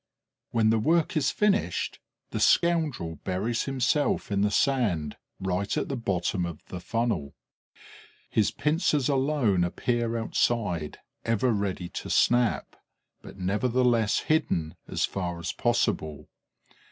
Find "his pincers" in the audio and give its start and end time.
8.27-9.09